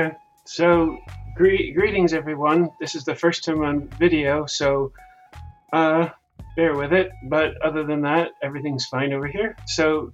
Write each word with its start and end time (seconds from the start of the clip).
Okay, 0.00 0.16
so 0.46 0.98
gre- 1.34 1.72
greetings 1.74 2.14
everyone. 2.14 2.70
This 2.80 2.94
is 2.94 3.04
the 3.04 3.14
first 3.14 3.44
time 3.44 3.62
on 3.62 3.90
video, 3.98 4.46
so 4.46 4.92
uh, 5.72 6.08
bear 6.56 6.76
with 6.76 6.92
it. 6.92 7.12
But 7.22 7.52
other 7.64 7.84
than 7.84 8.02
that, 8.02 8.32
everything's 8.42 8.86
fine 8.86 9.12
over 9.12 9.26
here. 9.26 9.58
So 9.66 10.12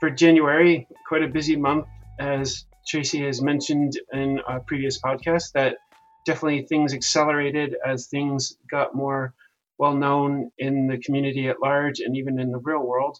for 0.00 0.10
January, 0.10 0.88
quite 1.06 1.24
a 1.24 1.28
busy 1.28 1.56
month, 1.56 1.86
as 2.20 2.66
Tracy 2.86 3.22
has 3.24 3.42
mentioned 3.42 3.98
in 4.12 4.40
a 4.48 4.60
previous 4.60 5.00
podcast, 5.00 5.52
that 5.54 5.78
definitely 6.24 6.62
things 6.66 6.94
accelerated 6.94 7.76
as 7.86 8.08
things 8.08 8.58
got 8.70 8.94
more 8.94 9.34
well 9.78 9.94
known 9.94 10.50
in 10.58 10.88
the 10.88 10.98
community 10.98 11.48
at 11.48 11.60
large 11.62 12.00
and 12.00 12.16
even 12.16 12.38
in 12.40 12.52
the 12.52 12.58
real 12.60 12.86
world. 12.86 13.18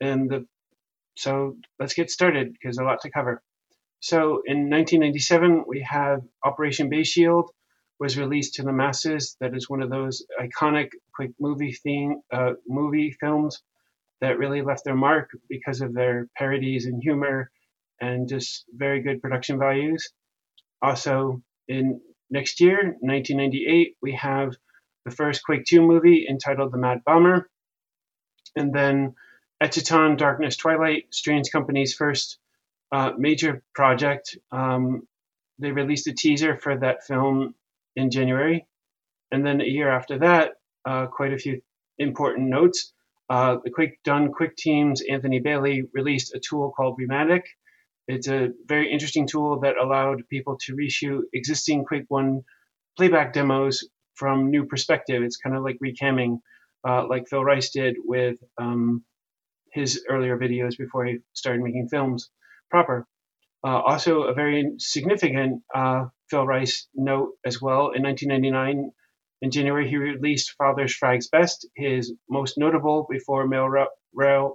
And 0.00 0.30
the, 0.30 0.46
so 1.16 1.56
let's 1.80 1.94
get 1.94 2.10
started 2.10 2.52
because 2.54 2.78
a 2.78 2.84
lot 2.84 3.00
to 3.02 3.10
cover. 3.10 3.42
So 4.00 4.42
in 4.46 4.70
1997, 4.70 5.64
we 5.66 5.80
have 5.80 6.22
Operation 6.44 6.88
Bay 6.88 7.02
Shield 7.02 7.50
was 7.98 8.16
released 8.16 8.54
to 8.54 8.62
the 8.62 8.72
masses. 8.72 9.36
That 9.40 9.56
is 9.56 9.68
one 9.68 9.82
of 9.82 9.90
those 9.90 10.24
iconic 10.40 10.90
Quake 11.12 11.34
movie 11.40 11.72
theme 11.72 12.22
uh, 12.32 12.52
movie 12.66 13.10
films 13.20 13.60
that 14.20 14.38
really 14.38 14.62
left 14.62 14.84
their 14.84 14.94
mark 14.94 15.30
because 15.48 15.80
of 15.80 15.94
their 15.94 16.28
parodies 16.36 16.86
and 16.86 17.02
humor 17.02 17.50
and 18.00 18.28
just 18.28 18.64
very 18.72 19.00
good 19.00 19.20
production 19.20 19.58
values. 19.58 20.12
Also, 20.80 21.42
in 21.66 22.00
next 22.30 22.60
year, 22.60 22.76
1998, 23.00 23.96
we 24.00 24.12
have 24.12 24.54
the 25.04 25.10
first 25.10 25.42
Quake 25.44 25.64
2 25.64 25.82
movie 25.82 26.26
entitled 26.28 26.72
The 26.72 26.78
Mad 26.78 27.02
Bomber, 27.04 27.50
and 28.54 28.72
then 28.72 29.14
Eschaton 29.60 30.16
Darkness 30.16 30.56
Twilight, 30.56 31.06
Strange 31.10 31.50
Company's 31.50 31.94
first 31.94 32.38
uh, 32.92 33.12
major 33.18 33.62
project. 33.74 34.36
Um, 34.50 35.02
they 35.58 35.72
released 35.72 36.06
a 36.06 36.14
teaser 36.14 36.56
for 36.56 36.78
that 36.78 37.04
film 37.06 37.54
in 37.96 38.10
January, 38.10 38.66
and 39.32 39.44
then 39.44 39.60
a 39.60 39.64
year 39.64 39.90
after 39.90 40.18
that, 40.20 40.52
uh, 40.84 41.06
quite 41.06 41.32
a 41.32 41.38
few 41.38 41.60
important 41.98 42.48
notes. 42.48 42.92
Uh, 43.28 43.56
the 43.62 43.70
Quake 43.70 44.02
Done 44.04 44.32
Quick 44.32 44.56
Team's 44.56 45.02
Anthony 45.02 45.40
Bailey 45.40 45.82
released 45.92 46.34
a 46.34 46.40
tool 46.40 46.72
called 46.74 46.98
Remaic. 46.98 47.42
It's 48.06 48.28
a 48.28 48.48
very 48.66 48.90
interesting 48.90 49.26
tool 49.26 49.60
that 49.60 49.76
allowed 49.76 50.26
people 50.30 50.56
to 50.62 50.74
reshoot 50.74 51.22
existing 51.34 51.84
Quake 51.84 52.06
1 52.08 52.42
playback 52.96 53.34
demos 53.34 53.86
from 54.14 54.50
new 54.50 54.64
perspective. 54.64 55.22
It's 55.22 55.36
kind 55.36 55.54
of 55.54 55.62
like 55.62 55.78
recamming, 55.84 56.38
uh, 56.88 57.06
like 57.06 57.28
Phil 57.28 57.44
Rice 57.44 57.70
did 57.70 57.96
with 58.02 58.38
um, 58.56 59.04
his 59.72 60.04
earlier 60.08 60.38
videos 60.38 60.78
before 60.78 61.04
he 61.04 61.18
started 61.34 61.62
making 61.62 61.88
films 61.88 62.30
proper. 62.70 63.06
Uh, 63.64 63.80
also, 63.80 64.22
a 64.22 64.34
very 64.34 64.72
significant 64.78 65.62
uh, 65.74 66.06
Phil 66.30 66.46
Rice 66.46 66.86
note 66.94 67.32
as 67.44 67.60
well. 67.60 67.90
In 67.90 68.02
1999, 68.02 68.90
in 69.42 69.50
January, 69.50 69.88
he 69.88 69.96
released 69.96 70.54
Father's 70.58 70.96
Frags 70.96 71.30
Best, 71.30 71.66
his 71.76 72.12
most 72.28 72.58
notable 72.58 73.06
before 73.10 73.46
male, 73.46 73.68
rail, 74.14 74.54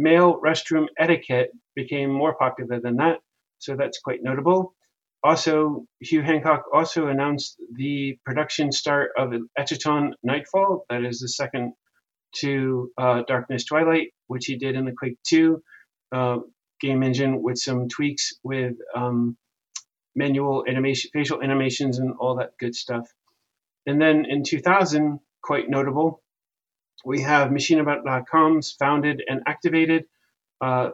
restroom 0.00 0.86
etiquette 0.98 1.50
became 1.74 2.10
more 2.10 2.34
popular 2.34 2.80
than 2.80 2.96
that. 2.96 3.18
So 3.58 3.76
that's 3.76 4.00
quite 4.00 4.22
notable. 4.22 4.74
Also, 5.24 5.84
Hugh 6.00 6.22
Hancock 6.22 6.64
also 6.72 7.08
announced 7.08 7.60
the 7.74 8.16
production 8.24 8.70
start 8.70 9.10
of 9.18 9.32
Eschaton 9.58 10.12
Nightfall. 10.22 10.84
That 10.88 11.04
is 11.04 11.18
the 11.18 11.28
second 11.28 11.72
to 12.36 12.92
uh, 12.96 13.22
Darkness 13.26 13.64
Twilight, 13.64 14.12
which 14.28 14.46
he 14.46 14.56
did 14.56 14.76
in 14.76 14.84
the 14.84 14.92
Quake 14.92 15.18
2 15.26 15.60
uh, 16.12 16.38
game 16.80 17.02
engine 17.02 17.42
with 17.42 17.58
some 17.58 17.88
tweaks 17.88 18.34
with 18.42 18.76
um, 18.94 19.36
manual 20.14 20.64
animation, 20.68 21.10
facial 21.12 21.42
animations, 21.42 21.98
and 21.98 22.14
all 22.18 22.36
that 22.36 22.56
good 22.58 22.74
stuff. 22.74 23.08
And 23.86 24.00
then 24.00 24.26
in 24.26 24.44
2000, 24.44 25.20
quite 25.42 25.70
notable, 25.70 26.22
we 27.04 27.22
have 27.22 27.50
Machinima.com's 27.50 28.72
founded 28.72 29.22
and 29.26 29.42
activated. 29.46 30.04
Uh, 30.60 30.90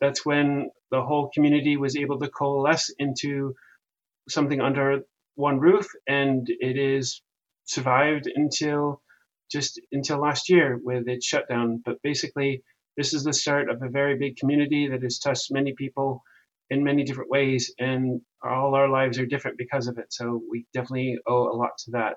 that's 0.00 0.26
when 0.26 0.70
the 0.90 1.02
whole 1.02 1.30
community 1.32 1.76
was 1.76 1.96
able 1.96 2.18
to 2.18 2.28
coalesce 2.28 2.90
into 2.98 3.54
something 4.28 4.60
under 4.60 5.02
one 5.36 5.60
roof, 5.60 5.88
and 6.06 6.46
it 6.48 6.76
is 6.76 7.22
survived 7.64 8.30
until 8.32 9.00
just 9.50 9.80
until 9.92 10.18
last 10.18 10.48
year 10.48 10.78
with 10.82 11.08
its 11.08 11.26
shutdown. 11.26 11.82
But 11.84 12.02
basically, 12.02 12.62
this 12.96 13.14
is 13.14 13.24
the 13.24 13.32
start 13.32 13.68
of 13.68 13.82
a 13.82 13.88
very 13.88 14.16
big 14.16 14.36
community 14.36 14.88
that 14.88 15.02
has 15.02 15.18
touched 15.18 15.52
many 15.52 15.74
people 15.74 16.22
in 16.70 16.82
many 16.82 17.04
different 17.04 17.30
ways, 17.30 17.72
and 17.78 18.20
all 18.42 18.74
our 18.74 18.88
lives 18.88 19.18
are 19.18 19.26
different 19.26 19.58
because 19.58 19.86
of 19.86 19.98
it. 19.98 20.06
So 20.10 20.42
we 20.50 20.66
definitely 20.74 21.18
owe 21.26 21.48
a 21.48 21.56
lot 21.56 21.70
to 21.84 21.90
that. 21.92 22.16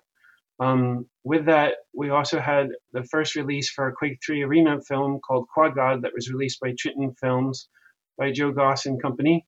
Um, 0.60 1.06
with 1.24 1.46
that, 1.46 1.76
we 1.94 2.10
also 2.10 2.40
had 2.40 2.70
the 2.92 3.04
first 3.04 3.36
release 3.36 3.70
for 3.70 3.88
a 3.88 3.94
Quake 3.94 4.20
3 4.26 4.44
Arena 4.44 4.82
film 4.82 5.20
called 5.26 5.48
Quad 5.54 5.76
God 5.76 6.02
that 6.02 6.12
was 6.14 6.32
released 6.32 6.60
by 6.60 6.74
Triton 6.78 7.14
Films 7.20 7.70
by 8.18 8.32
Joe 8.32 8.52
Goss 8.52 8.86
and 8.86 9.02
Company. 9.02 9.46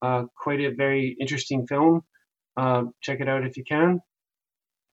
Uh, 0.00 0.24
quite 0.36 0.60
a 0.60 0.70
very 0.74 1.16
interesting 1.20 1.66
film. 1.66 2.02
Uh, 2.56 2.84
check 3.02 3.20
it 3.20 3.28
out 3.28 3.46
if 3.46 3.56
you 3.56 3.64
can. 3.64 4.00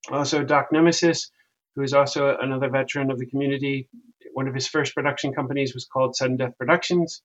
Also, 0.09 0.43
Doc 0.43 0.67
Nemesis, 0.71 1.31
who 1.75 1.83
is 1.83 1.93
also 1.93 2.37
another 2.39 2.69
veteran 2.69 3.11
of 3.11 3.19
the 3.19 3.25
community. 3.25 3.87
One 4.33 4.47
of 4.47 4.53
his 4.53 4.67
first 4.67 4.93
production 4.93 5.33
companies 5.33 5.73
was 5.73 5.85
called 5.85 6.15
Sudden 6.15 6.37
Death 6.37 6.57
Productions. 6.57 7.21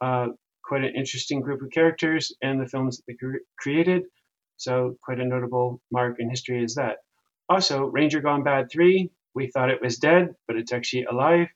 Uh, 0.00 0.28
quite 0.64 0.84
an 0.84 0.94
interesting 0.96 1.40
group 1.40 1.62
of 1.62 1.70
characters 1.70 2.34
and 2.42 2.60
the 2.60 2.66
films 2.66 2.96
that 2.96 3.04
they 3.06 3.14
cre- 3.14 3.44
created. 3.58 4.04
So, 4.56 4.96
quite 5.02 5.20
a 5.20 5.24
notable 5.24 5.80
mark 5.90 6.16
in 6.18 6.30
history 6.30 6.62
is 6.64 6.74
that. 6.74 6.98
Also, 7.48 7.84
Ranger 7.86 8.20
Gone 8.20 8.42
Bad 8.42 8.70
3, 8.72 9.10
we 9.34 9.48
thought 9.48 9.70
it 9.70 9.82
was 9.82 9.98
dead, 9.98 10.34
but 10.46 10.56
it's 10.56 10.72
actually 10.72 11.04
alive. 11.04 11.48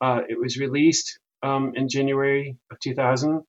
Uh, 0.00 0.22
it 0.28 0.38
was 0.38 0.58
released 0.58 1.18
um, 1.42 1.72
in 1.74 1.88
January 1.88 2.56
of 2.70 2.78
2000. 2.80 3.42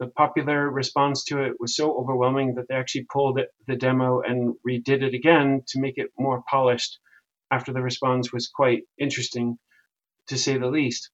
The 0.00 0.08
popular 0.08 0.70
response 0.70 1.24
to 1.26 1.42
it 1.42 1.54
was 1.58 1.76
so 1.76 1.96
overwhelming 1.96 2.54
that 2.54 2.68
they 2.68 2.74
actually 2.74 3.06
pulled 3.12 3.40
the 3.66 3.76
demo 3.76 4.20
and 4.20 4.54
redid 4.66 5.02
it 5.02 5.14
again 5.14 5.62
to 5.68 5.80
make 5.80 5.98
it 5.98 6.10
more 6.18 6.42
polished 6.50 6.98
after 7.50 7.72
the 7.72 7.82
response 7.82 8.32
was 8.32 8.48
quite 8.48 8.84
interesting, 8.98 9.58
to 10.28 10.36
say 10.36 10.58
the 10.58 10.66
least. 10.66 11.10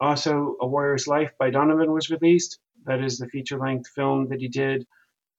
Also, 0.00 0.56
A 0.60 0.66
Warrior's 0.66 1.06
Life 1.06 1.32
by 1.38 1.50
Donovan 1.50 1.92
was 1.92 2.10
released. 2.10 2.58
That 2.84 3.02
is 3.02 3.18
the 3.18 3.28
feature 3.28 3.58
length 3.58 3.90
film 3.94 4.28
that 4.28 4.40
he 4.40 4.48
did 4.48 4.86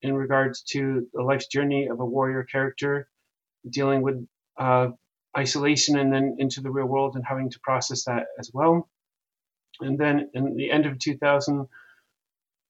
in 0.01 0.13
regards 0.13 0.61
to 0.63 1.07
the 1.13 1.23
life's 1.23 1.47
journey 1.47 1.87
of 1.87 1.99
a 1.99 2.05
warrior 2.05 2.43
character 2.43 3.07
dealing 3.69 4.01
with 4.01 4.27
uh, 4.57 4.89
isolation 5.37 5.97
and 5.97 6.11
then 6.11 6.35
into 6.39 6.61
the 6.61 6.71
real 6.71 6.87
world 6.87 7.15
and 7.15 7.25
having 7.25 7.49
to 7.49 7.59
process 7.59 8.03
that 8.05 8.27
as 8.39 8.51
well. 8.53 8.89
And 9.79 9.97
then 9.97 10.29
in 10.33 10.55
the 10.55 10.71
end 10.71 10.85
of 10.85 10.99
2000 10.99 11.67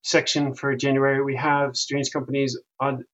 section 0.03 0.53
for 0.53 0.75
January, 0.75 1.23
we 1.23 1.35
have 1.35 1.75
Strange 1.75 2.11
Company's 2.11 2.57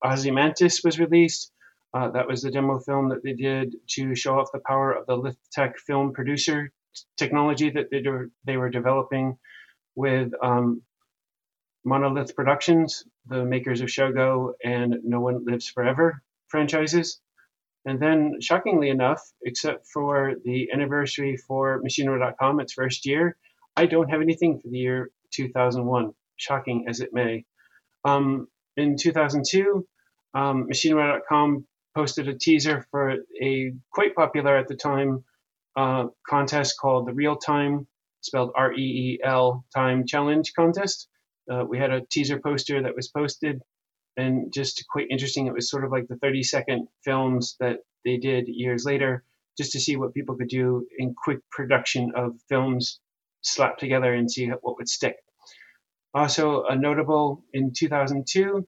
Ozymandias 0.04 0.82
was 0.84 0.98
released. 0.98 1.52
Uh, 1.94 2.10
that 2.10 2.28
was 2.28 2.42
the 2.42 2.50
demo 2.50 2.78
film 2.78 3.08
that 3.08 3.22
they 3.22 3.32
did 3.32 3.74
to 3.88 4.14
show 4.14 4.38
off 4.38 4.52
the 4.52 4.60
power 4.66 4.92
of 4.92 5.06
the 5.06 5.16
Lithtech 5.16 5.76
film 5.86 6.12
producer 6.12 6.70
technology 7.16 7.70
that 7.70 7.90
they, 7.90 8.02
were, 8.02 8.30
they 8.44 8.56
were 8.56 8.68
developing 8.68 9.38
with 9.94 10.32
um, 10.42 10.82
Monolith 11.84 12.36
Productions, 12.36 13.04
the 13.26 13.44
makers 13.44 13.80
of 13.80 13.88
Shogo 13.88 14.52
and 14.62 14.96
No 15.02 15.20
One 15.20 15.44
Lives 15.46 15.68
Forever 15.68 16.22
franchises. 16.48 17.20
And 17.84 18.00
then, 18.00 18.40
shockingly 18.40 18.90
enough, 18.90 19.22
except 19.42 19.86
for 19.86 20.34
the 20.44 20.70
anniversary 20.72 21.36
for 21.36 21.82
Machinima.com, 21.82 22.60
its 22.60 22.74
first 22.74 23.06
year, 23.06 23.36
I 23.76 23.86
don't 23.86 24.10
have 24.10 24.20
anything 24.20 24.60
for 24.60 24.68
the 24.68 24.78
year 24.78 25.10
2001, 25.32 26.12
shocking 26.36 26.84
as 26.88 27.00
it 27.00 27.10
may. 27.12 27.44
Um, 28.04 28.48
in 28.76 28.96
2002, 28.96 29.86
um, 30.34 30.66
posted 31.98 32.28
a 32.28 32.38
teaser 32.38 32.86
for 32.92 33.16
a 33.42 33.72
quite 33.90 34.14
popular 34.14 34.56
at 34.56 34.68
the 34.68 34.76
time 34.76 35.24
uh, 35.76 36.06
contest 36.28 36.78
called 36.80 37.08
the 37.08 37.12
Real 37.12 37.34
Time, 37.34 37.88
spelled 38.20 38.52
R 38.54 38.72
E 38.72 38.80
E 38.80 39.20
L 39.24 39.64
Time 39.74 40.06
Challenge 40.06 40.52
Contest. 40.54 41.08
Uh, 41.50 41.64
we 41.68 41.76
had 41.76 41.90
a 41.90 42.02
teaser 42.02 42.38
poster 42.38 42.80
that 42.80 42.94
was 42.94 43.08
posted 43.08 43.60
and 44.16 44.52
just 44.52 44.84
quite 44.88 45.08
interesting. 45.10 45.48
It 45.48 45.54
was 45.54 45.68
sort 45.68 45.84
of 45.84 45.90
like 45.90 46.06
the 46.06 46.14
30 46.18 46.44
second 46.44 46.86
films 47.04 47.56
that 47.58 47.78
they 48.04 48.16
did 48.16 48.46
years 48.46 48.84
later, 48.84 49.24
just 49.56 49.72
to 49.72 49.80
see 49.80 49.96
what 49.96 50.14
people 50.14 50.36
could 50.36 50.48
do 50.48 50.86
in 50.98 51.16
quick 51.24 51.40
production 51.50 52.12
of 52.14 52.36
films 52.48 53.00
slapped 53.42 53.80
together 53.80 54.14
and 54.14 54.30
see 54.30 54.46
what 54.46 54.76
would 54.76 54.88
stick. 54.88 55.16
Also, 56.14 56.62
a 56.62 56.76
notable 56.76 57.42
in 57.52 57.72
2002 57.76 58.64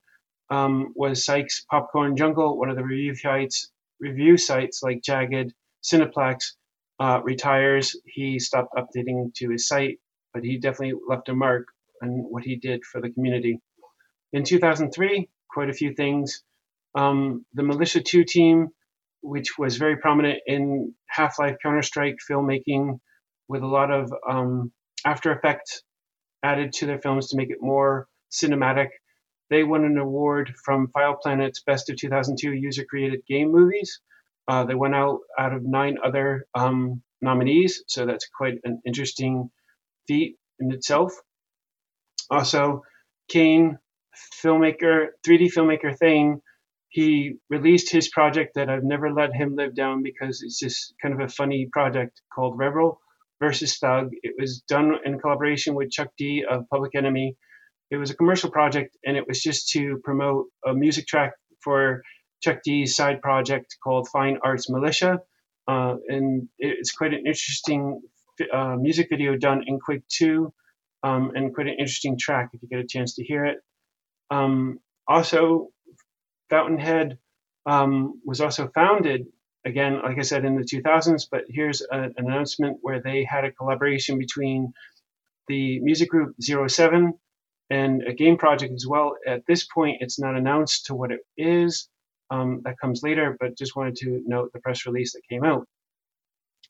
um, 0.51 0.93
was 0.95 1.25
Sykes 1.25 1.65
Popcorn 1.71 2.17
Jungle, 2.17 2.59
one 2.59 2.71
of 2.71 2.77
the 2.77 2.85
review 2.85 3.15
sites, 3.15 3.71
review 4.01 4.37
sites 4.37 4.83
like 4.83 5.03
Jagged, 5.03 5.53
Cineplex, 5.83 6.53
uh, 6.99 7.21
retires. 7.23 7.97
He 8.05 8.39
stopped 8.39 8.75
updating 8.75 9.33
to 9.35 9.51
his 9.51 9.67
site, 9.69 9.99
but 10.35 10.45
he 10.45 10.59
definitely 10.59 11.01
left 11.09 11.29
a 11.29 11.35
mark 11.35 11.67
on 12.03 12.11
what 12.29 12.45
he 12.45 12.57
did 12.57 12.85
for 12.85 13.01
the 13.01 13.11
community. 13.11 13.61
In 14.33 14.45
2003, 14.45 15.29
quite 15.53 15.71
a 15.71 15.75
few 15.75 15.95
things. 15.95 16.43
Um, 16.95 17.45
the 17.55 17.63
Militia 17.63 18.01
2 18.01 18.25
team, 18.25 18.69
which 19.23 19.59
was 19.59 19.77
very 19.77 19.97
prominent 19.97 20.41
in 20.47 20.95
Half 21.07 21.39
Life 21.39 21.57
Counter 21.63 21.83
Strike 21.83 22.17
filmmaking, 22.29 22.99
with 23.49 23.63
a 23.63 23.67
lot 23.67 23.91
of 23.91 24.13
um, 24.29 24.73
After 25.05 25.33
Effects 25.33 25.83
added 26.43 26.73
to 26.75 26.87
their 26.87 27.01
films 27.01 27.29
to 27.29 27.37
make 27.37 27.51
it 27.51 27.59
more 27.61 28.09
cinematic. 28.31 28.89
They 29.51 29.65
won 29.65 29.85
an 29.85 29.99
award 29.99 30.55
from 30.65 30.89
File 30.89 31.19
Planet's 31.21 31.63
Best 31.63 31.91
of 31.91 31.97
2002 31.97 32.53
User 32.53 32.85
Created 32.85 33.21
Game 33.29 33.51
Movies. 33.51 34.01
Uh, 34.49 34.65
they 34.65 34.75
went 34.75 34.95
out 34.95 35.21
out 35.39 35.53
of 35.53 35.65
nine 35.65 35.99
other 36.05 36.47
um, 36.55 37.03
nominees, 37.21 37.83
so 37.87 38.07
that's 38.07 38.29
quite 38.29 38.59
an 38.65 38.81
interesting 38.87 39.51
feat 40.07 40.37
in 40.61 40.73
itself. 40.73 41.13
Also, 42.31 42.83
Kane, 43.29 43.79
filmmaker, 44.43 45.09
3D 45.27 45.53
filmmaker 45.53 45.97
Thane, 45.99 46.41
he 46.89 47.37
released 47.49 47.91
his 47.91 48.09
project 48.09 48.55
that 48.55 48.69
I've 48.69 48.85
never 48.85 49.13
let 49.13 49.35
him 49.35 49.55
live 49.55 49.75
down 49.75 50.03
because 50.03 50.43
it's 50.43 50.59
just 50.59 50.95
kind 51.01 51.15
of 51.15 51.21
a 51.21 51.29
funny 51.29 51.69
project 51.73 52.21
called 52.35 52.59
Rebel 52.59 53.01
versus 53.41 53.79
Thug. 53.79 54.11
It 54.23 54.35
was 54.39 54.63
done 54.69 54.97
in 55.05 55.21
collaboration 55.21 55.75
with 55.75 55.91
Chuck 55.91 56.09
D 56.19 56.45
of 56.49 56.69
Public 56.69 56.95
Enemy. 56.97 57.37
It 57.91 57.97
was 57.97 58.11
a 58.11 58.17
commercial 58.17 58.51
project 58.51 58.97
and 59.05 59.17
it 59.17 59.27
was 59.27 59.43
just 59.43 59.71
to 59.71 60.01
promote 60.05 60.47
a 60.67 60.73
music 60.75 61.07
track 61.07 61.33
for 61.63 62.03
Chuck 62.43 62.61
D's 62.65 62.97
side 62.97 63.21
project 63.21 63.77
called 63.83 64.09
Fine 64.09 64.39
Arts 64.43 64.71
Militia. 64.71 65.21
Uh, 65.67 65.97
and 66.09 66.49
it's 66.59 66.93
quite 66.93 67.13
an 67.13 67.27
interesting 67.27 68.01
uh, 68.53 68.77
music 68.77 69.09
video 69.11 69.37
done 69.37 69.65
in 69.67 69.79
Quake 69.79 70.07
2 70.09 70.53
um, 71.03 71.33
and 71.35 71.55
quite 71.55 71.67
an 71.67 71.75
interesting 71.79 72.19
track 72.19 72.51
if 72.53 72.63
you 72.63 72.69
get 72.69 72.79
a 72.81 72.87
chance 72.87 73.15
to 73.17 73.25
hear 73.25 73.45
it. 73.45 73.59
Um, 74.31 74.79
also, 75.07 75.69
Fountainhead 76.49 77.19
um, 77.67 78.21
was 78.25 78.41
also 78.41 78.71
founded 78.75 79.27
again, 79.65 80.01
like 80.03 80.19
I 80.19 80.23
said, 80.23 80.45
in 80.45 80.57
the 80.57 80.65
2000s. 80.65 81.27
But 81.31 81.45
here's 81.49 81.83
a, 81.83 82.03
an 82.03 82.15
announcement 82.17 82.79
where 82.83 83.01
they 83.01 83.25
had 83.25 83.45
a 83.45 83.53
collaboration 83.53 84.19
between 84.19 84.73
the 85.49 85.81
music 85.81 86.09
group 86.09 86.35
Zero 86.41 86.67
Seven 86.69 87.15
and 87.71 88.03
a 88.07 88.13
game 88.13 88.37
project 88.37 88.75
as 88.75 88.87
well. 88.87 89.17
At 89.27 89.47
this 89.47 89.65
point, 89.65 89.99
it's 90.01 90.19
not 90.19 90.37
announced 90.37 90.87
to 90.87 90.95
what 90.95 91.13
it 91.13 91.21
is. 91.39 91.89
Um, 92.31 92.61
that 92.65 92.79
comes 92.81 93.03
later, 93.03 93.37
but 93.41 93.57
just 93.57 93.75
wanted 93.75 93.97
to 93.97 94.23
note 94.27 94.53
the 94.53 94.61
press 94.61 94.87
release 94.87 95.13
that 95.15 95.23
came 95.29 95.45
out. 95.45 95.67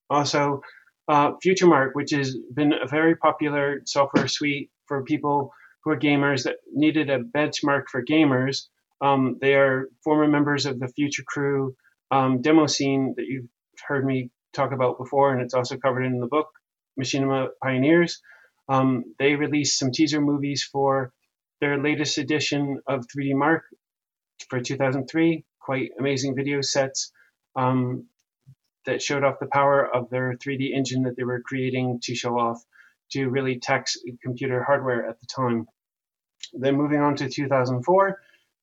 Also, 0.09 0.63
uh, 1.09 1.33
FutureMark, 1.45 1.91
which 1.95 2.13
has 2.13 2.37
been 2.55 2.73
a 2.73 2.87
very 2.87 3.17
popular 3.17 3.83
software 3.85 4.29
suite 4.29 4.71
for 4.87 5.05
people 5.05 5.53
who 5.83 5.91
are 5.91 5.99
gamers 5.99 6.45
that 6.45 6.57
needed 6.73 7.11
a 7.11 7.19
benchmark 7.19 7.85
for 7.91 8.05
gamers. 8.05 8.67
Um, 9.01 9.39
they 9.41 9.55
are 9.55 9.89
former 10.05 10.29
members 10.29 10.67
of 10.67 10.79
the 10.79 10.89
Future 10.89 11.25
Crew 11.27 11.75
um, 12.11 12.43
demo 12.43 12.67
scene 12.67 13.15
that 13.17 13.27
you've 13.27 13.49
heard 13.87 14.05
me 14.05 14.31
talk 14.53 14.73
about 14.73 14.99
before, 14.99 15.33
and 15.33 15.41
it's 15.41 15.55
also 15.55 15.77
covered 15.77 16.05
in 16.05 16.21
the 16.21 16.27
book, 16.27 16.49
Machinima 16.99 17.49
Pioneers. 17.63 18.21
Um, 18.71 19.17
they 19.19 19.35
released 19.35 19.79
some 19.79 19.91
teaser 19.91 20.21
movies 20.21 20.63
for 20.63 21.13
their 21.61 21.83
latest 21.83 22.19
edition 22.19 22.81
of 22.87 23.05
3D 23.09 23.35
Mark 23.35 23.65
for 24.49 24.61
2003. 24.61 25.45
Quite 25.61 25.91
amazing 25.99 26.37
video 26.37 26.61
sets 26.61 27.13
um, 27.57 28.07
that 28.87 29.03
showed 29.03 29.25
off 29.25 29.41
the 29.41 29.49
power 29.53 29.85
of 29.85 30.09
their 30.09 30.37
3D 30.37 30.73
engine 30.73 31.03
that 31.03 31.17
they 31.17 31.25
were 31.25 31.43
creating 31.45 31.99
to 32.05 32.15
show 32.15 32.39
off 32.39 32.63
to 33.11 33.29
really 33.29 33.59
tax 33.59 33.97
computer 34.23 34.63
hardware 34.63 35.05
at 35.09 35.19
the 35.19 35.27
time. 35.27 35.67
Then 36.53 36.77
moving 36.77 37.01
on 37.01 37.17
to 37.17 37.29
2004, 37.29 38.21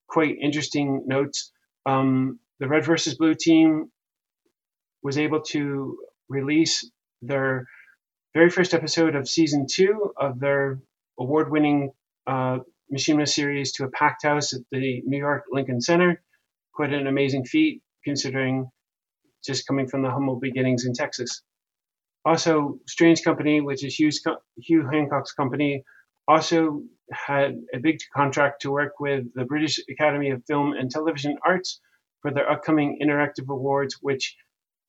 quite 0.07 0.37
interesting 0.41 1.03
notes. 1.05 1.51
Um, 1.85 2.39
the 2.59 2.69
Red 2.69 2.85
versus 2.85 3.15
Blue 3.15 3.35
team 3.35 3.91
was 5.03 5.17
able 5.17 5.41
to 5.41 5.97
release 6.29 6.89
their 7.21 7.67
very 8.33 8.49
first 8.49 8.73
episode 8.73 9.15
of 9.15 9.27
season 9.27 9.65
two 9.69 10.11
of 10.17 10.39
their 10.39 10.79
award 11.19 11.51
winning 11.51 11.91
uh, 12.27 12.59
Machinima 12.93 13.27
series 13.27 13.73
to 13.73 13.85
a 13.85 13.89
packed 13.89 14.23
house 14.23 14.53
at 14.53 14.61
the 14.71 15.01
New 15.05 15.17
York 15.17 15.45
Lincoln 15.51 15.81
Center. 15.81 16.21
Quite 16.73 16.93
an 16.93 17.07
amazing 17.07 17.45
feat 17.45 17.81
considering 18.03 18.69
just 19.45 19.67
coming 19.67 19.87
from 19.87 20.03
the 20.03 20.11
humble 20.11 20.39
beginnings 20.39 20.85
in 20.85 20.93
Texas. 20.93 21.41
Also, 22.25 22.79
Strange 22.87 23.23
Company, 23.23 23.61
which 23.61 23.83
is 23.83 23.95
Hugh 23.95 24.89
Hancock's 24.91 25.31
company, 25.31 25.83
also 26.27 26.83
had 27.11 27.55
a 27.73 27.79
big 27.79 27.97
contract 28.13 28.61
to 28.61 28.71
work 28.71 28.99
with 28.99 29.23
the 29.33 29.45
British 29.45 29.79
Academy 29.89 30.31
of 30.31 30.43
Film 30.45 30.73
and 30.73 30.91
Television 30.91 31.37
Arts 31.45 31.79
for 32.21 32.31
their 32.31 32.49
upcoming 32.49 32.99
interactive 33.01 33.47
awards, 33.49 33.97
which 34.01 34.35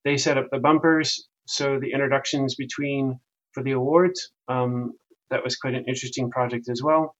they 0.04 0.16
set 0.16 0.36
up 0.36 0.48
the 0.50 0.58
bumpers. 0.58 1.28
So 1.46 1.78
the 1.80 1.92
introductions 1.92 2.56
between 2.56 3.20
for 3.58 3.64
the 3.64 3.72
awards. 3.72 4.30
Um, 4.46 4.92
that 5.30 5.42
was 5.42 5.56
quite 5.56 5.74
an 5.74 5.84
interesting 5.88 6.30
project 6.30 6.68
as 6.68 6.80
well, 6.82 7.16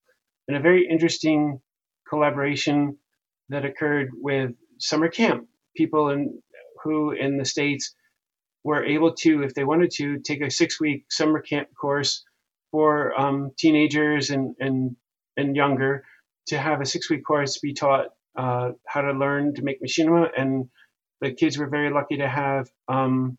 and 0.46 0.56
a 0.56 0.60
very 0.60 0.86
interesting 0.88 1.60
collaboration 2.08 2.96
that 3.48 3.64
occurred 3.64 4.10
with 4.14 4.52
summer 4.78 5.08
camp. 5.08 5.46
People 5.76 6.10
in 6.10 6.40
who 6.84 7.10
in 7.10 7.36
the 7.36 7.44
states 7.44 7.94
were 8.62 8.84
able 8.84 9.12
to, 9.14 9.42
if 9.42 9.52
they 9.54 9.64
wanted 9.64 9.90
to, 9.90 10.20
take 10.20 10.40
a 10.40 10.50
six-week 10.50 11.06
summer 11.10 11.40
camp 11.40 11.68
course 11.80 12.24
for 12.70 13.18
um, 13.20 13.50
teenagers 13.58 14.30
and, 14.30 14.54
and 14.60 14.96
and 15.36 15.56
younger 15.56 16.04
to 16.46 16.58
have 16.58 16.80
a 16.80 16.86
six-week 16.86 17.24
course 17.24 17.58
be 17.58 17.72
taught 17.72 18.06
uh, 18.36 18.70
how 18.86 19.00
to 19.00 19.12
learn 19.12 19.54
to 19.54 19.62
make 19.62 19.82
machinima. 19.82 20.28
And 20.36 20.68
the 21.20 21.32
kids 21.32 21.58
were 21.58 21.68
very 21.68 21.90
lucky 21.90 22.18
to 22.18 22.28
have 22.28 22.70
um, 22.86 23.38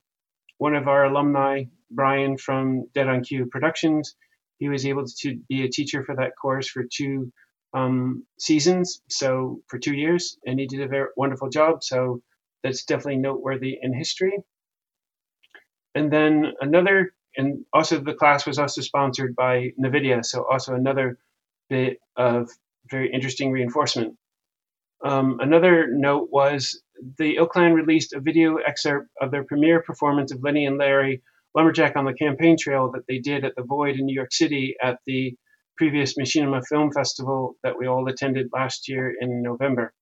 one 0.57 0.75
of 0.75 0.87
our 0.87 1.05
alumni, 1.05 1.63
Brian 1.91 2.37
from 2.37 2.85
Dead 2.93 3.07
on 3.07 3.23
Cue 3.23 3.45
Productions. 3.45 4.15
He 4.57 4.69
was 4.69 4.85
able 4.85 5.05
to 5.05 5.39
be 5.47 5.63
a 5.63 5.69
teacher 5.69 6.03
for 6.03 6.15
that 6.15 6.33
course 6.41 6.67
for 6.67 6.83
two 6.83 7.31
um, 7.73 8.25
seasons, 8.37 9.01
so 9.09 9.61
for 9.67 9.77
two 9.77 9.93
years, 9.93 10.37
and 10.45 10.59
he 10.59 10.65
did 10.65 10.81
a 10.81 10.87
very 10.87 11.09
wonderful 11.15 11.49
job. 11.49 11.83
So 11.83 12.21
that's 12.63 12.83
definitely 12.83 13.17
noteworthy 13.17 13.77
in 13.81 13.93
history. 13.93 14.37
And 15.95 16.11
then 16.11 16.53
another, 16.61 17.13
and 17.37 17.65
also 17.73 17.99
the 17.99 18.13
class 18.13 18.45
was 18.45 18.59
also 18.59 18.81
sponsored 18.81 19.35
by 19.35 19.71
NVIDIA, 19.79 20.25
so 20.25 20.45
also 20.49 20.73
another 20.73 21.17
bit 21.69 21.99
of 22.15 22.49
very 22.89 23.11
interesting 23.13 23.51
reinforcement. 23.51 24.15
Um, 25.03 25.39
another 25.39 25.87
note 25.87 26.29
was 26.31 26.81
the 27.17 27.37
ILL 27.37 27.47
Clan 27.47 27.73
released 27.73 28.13
a 28.13 28.19
video 28.19 28.57
excerpt 28.57 29.09
of 29.21 29.31
their 29.31 29.43
premiere 29.43 29.81
performance 29.81 30.33
of 30.33 30.43
Lenny 30.43 30.65
and 30.65 30.77
Larry 30.77 31.21
Lumberjack 31.55 31.95
on 31.95 32.05
the 32.05 32.13
campaign 32.13 32.57
trail 32.59 32.91
that 32.91 33.03
they 33.07 33.19
did 33.19 33.43
at 33.43 33.55
the 33.55 33.63
Void 33.63 33.95
in 33.95 34.05
New 34.05 34.13
York 34.13 34.31
City 34.31 34.75
at 34.81 34.99
the 35.05 35.35
previous 35.77 36.17
Machinima 36.17 36.61
Film 36.67 36.91
Festival 36.91 37.55
that 37.63 37.77
we 37.77 37.87
all 37.87 38.07
attended 38.07 38.49
last 38.53 38.87
year 38.87 39.13
in 39.19 39.41
November. 39.41 39.93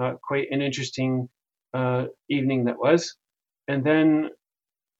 Uh, 0.00 0.14
quite 0.22 0.48
an 0.50 0.60
interesting 0.60 1.28
uh, 1.72 2.04
evening 2.28 2.64
that 2.64 2.78
was. 2.78 3.16
And 3.68 3.84
then 3.84 4.30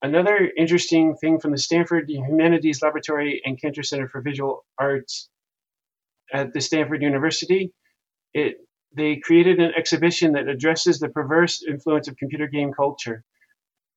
another 0.02 0.50
interesting 0.56 1.14
thing 1.16 1.38
from 1.40 1.52
the 1.52 1.58
Stanford 1.58 2.08
Humanities 2.08 2.80
Laboratory 2.82 3.42
and 3.44 3.60
Cantor 3.60 3.82
Center 3.82 4.08
for 4.08 4.22
Visual 4.22 4.64
Arts 4.78 5.28
at 6.32 6.52
the 6.52 6.60
Stanford 6.60 7.02
University. 7.02 7.72
It 8.32 8.56
they 8.96 9.16
created 9.16 9.58
an 9.58 9.72
exhibition 9.76 10.32
that 10.32 10.48
addresses 10.48 11.00
the 11.00 11.08
perverse 11.08 11.64
influence 11.68 12.06
of 12.06 12.16
computer 12.16 12.46
game 12.46 12.72
culture. 12.72 13.24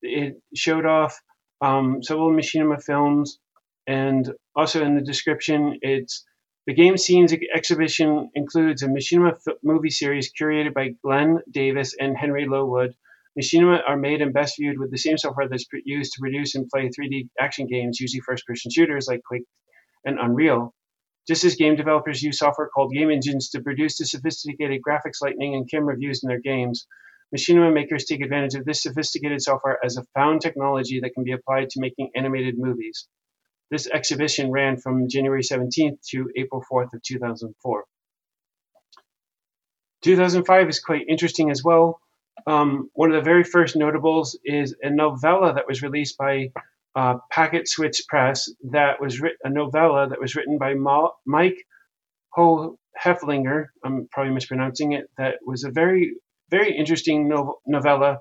It 0.02 0.42
showed 0.56 0.86
off 0.86 1.20
um, 1.62 2.04
several 2.04 2.32
machinima 2.32 2.82
films, 2.84 3.40
and 3.88 4.34
also 4.56 4.84
in 4.84 4.96
the 4.96 5.02
description, 5.02 5.80
it's 5.82 6.26
the 6.68 6.74
game 6.74 6.98
scenes 6.98 7.34
exhibition 7.56 8.30
includes 8.36 8.84
a 8.84 8.88
machinima 8.88 9.38
movie 9.64 9.90
series 9.90 10.32
curated 10.34 10.74
by 10.74 10.90
Glenn 11.04 11.40
Davis 11.50 11.96
and 11.98 12.18
Henry 12.18 12.46
Lowood. 12.46 12.94
Machinima 13.40 13.82
are 13.88 13.96
made 13.96 14.22
and 14.22 14.34
best 14.34 14.58
viewed 14.58 14.80
with 14.80 14.92
the 14.92 14.98
same 14.98 15.18
software 15.18 15.48
that's 15.48 15.66
used 15.86 16.14
to 16.14 16.20
produce 16.20 16.56
and 16.56 16.68
play 16.68 16.90
3D 16.90 17.30
action 17.40 17.68
games, 17.68 18.00
usually 18.00 18.22
first-person 18.22 18.72
shooters 18.72 19.08
like 19.08 19.22
Quake 19.24 19.46
and 20.06 20.20
Unreal. 20.20 20.74
Just 21.28 21.44
as 21.44 21.56
game 21.56 21.76
developers 21.76 22.24
use 22.24 22.40
software 22.40 22.68
called 22.68 22.94
game 22.94 23.12
engines 23.12 23.50
to 23.50 23.62
produce 23.62 23.98
the 23.98 24.06
sophisticated 24.06 24.82
graphics, 24.82 25.22
lighting, 25.22 25.56
and 25.56 25.70
camera 25.70 25.96
views 25.96 26.22
in 26.24 26.28
their 26.30 26.40
games, 26.40 26.88
machinima 27.36 27.74
makers 27.74 28.06
take 28.06 28.22
advantage 28.22 28.56
of 28.56 28.66
this 28.66 28.84
sophisticated 28.84 29.42
software 29.42 29.78
as 29.84 29.98
a 29.98 30.04
found 30.16 30.42
technology 30.42 31.00
that 31.02 31.14
can 31.14 31.24
be 31.24 31.34
applied 31.34 31.70
to 31.70 31.80
making 31.80 32.12
animated 32.16 32.56
movies. 32.58 33.08
This 33.70 33.88
exhibition 33.88 34.52
ran 34.52 34.78
from 34.78 35.10
January 35.10 35.42
17th 35.42 36.00
to 36.12 36.30
April 36.38 36.64
4th 36.72 36.94
of 36.94 37.02
2004. 37.04 37.84
2005 40.04 40.70
is 40.70 40.80
quite 40.80 41.06
interesting 41.10 41.52
as 41.52 41.64
well. 41.64 42.00
Um, 42.46 42.90
one 42.94 43.12
of 43.12 43.16
the 43.16 43.30
very 43.30 43.44
first 43.44 43.76
notables 43.76 44.40
is 44.46 44.76
a 44.82 44.90
novella 44.90 45.54
that 45.56 45.68
was 45.68 45.82
released 45.82 46.18
by 46.18 46.52
uh, 46.96 47.16
Packet 47.32 47.68
Switch 47.68 48.04
Press 48.08 48.50
that 48.72 49.02
was 49.02 49.20
writ- 49.20 49.38
a 49.44 49.50
novella 49.50 50.08
that 50.10 50.20
was 50.20 50.36
written 50.36 50.58
by 50.58 50.74
Ma- 50.76 51.12
Mike 51.26 51.58
Ho- 52.32 52.78
Heflinger, 53.04 53.68
I'm 53.84 54.08
probably 54.12 54.34
mispronouncing 54.34 54.94
it, 54.94 55.10
that 55.18 55.36
was 55.46 55.64
a 55.64 55.72
very, 55.72 56.16
very 56.50 56.76
interesting 56.76 57.28
no- 57.28 57.58
novella 57.66 58.20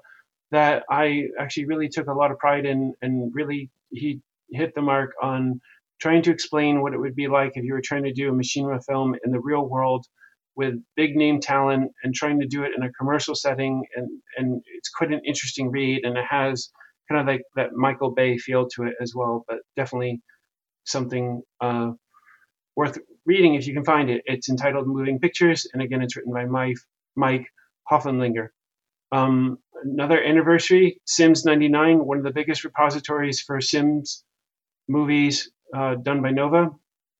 that 0.53 0.85
I 0.91 1.25
actually 1.41 1.67
really 1.67 1.89
took 1.89 2.07
a 2.07 2.13
lot 2.13 2.31
of 2.31 2.39
pride 2.39 2.67
in, 2.67 2.95
and 3.03 3.33
really 3.35 3.71
he 3.91 4.21
hit 4.51 4.75
the 4.75 4.83
mark 4.83 5.13
on 5.23 5.61
trying 6.01 6.23
to 6.23 6.31
explain 6.31 6.83
what 6.83 6.93
it 6.93 7.01
would 7.01 7.17
be 7.17 7.29
like 7.29 7.53
if 7.55 7.65
you 7.65 7.73
were 7.73 7.83
trying 7.83 8.05
to 8.05 8.13
do 8.13 8.29
a 8.29 8.33
machinima 8.33 8.85
film 8.85 9.15
in 9.25 9.33
the 9.33 9.41
real 9.41 9.67
world 9.69 10.07
with 10.55 10.75
big 10.97 11.17
name 11.17 11.41
talent 11.41 11.91
and 12.03 12.15
trying 12.15 12.41
to 12.41 12.47
do 12.47 12.65
it 12.65 12.73
in 12.77 12.83
a 12.83 12.93
commercial 12.93 13.35
setting. 13.35 13.85
And 13.95 14.09
and 14.37 14.63
it's 14.77 14.89
quite 14.91 15.13
an 15.13 15.21
interesting 15.27 15.71
read 15.71 16.05
and 16.05 16.17
it 16.17 16.25
has 16.29 16.71
kind 17.09 17.21
of 17.21 17.27
like 17.27 17.43
that 17.57 17.73
Michael 17.73 18.11
Bay 18.11 18.37
feel 18.39 18.67
to 18.75 18.85
it 18.85 18.95
as 19.01 19.15
well 19.15 19.45
but 19.49 19.59
definitely 19.77 20.21
something 20.85 21.43
uh, 21.61 21.93
worth 22.77 22.99
reading 23.27 23.55
if 23.55 23.67
you 23.67 23.75
can 23.75 23.85
find 23.85 24.11
it. 24.11 24.23
It's 24.27 24.49
entitled 24.49 24.87
Moving 24.87 25.19
Pictures 25.19 25.67
and 25.73 25.83
again 25.83 26.03
it's 26.03 26.17
written 26.17 26.33
by 26.33 26.47
Mike 26.47 26.79
Mike 27.17 27.47
Hoffenlinger 27.91 28.49
um, 29.13 29.59
another 29.85 30.23
anniversary 30.23 31.01
Sims 31.07 31.45
99 31.45 32.05
one 32.05 32.19
of 32.19 32.25
the 32.25 32.33
biggest 32.33 32.65
repositories 32.65 33.41
for 33.41 33.61
Sims 33.61 34.25
movies 34.89 35.51
uh, 35.75 35.97
done 35.97 36.23
by 36.23 36.31
Nova. 36.31 36.71